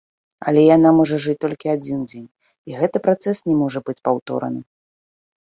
[0.51, 2.25] Але яна можа жыць толькі адзін дзень,
[2.71, 4.61] і гэты працэс не можа быць паўтораны.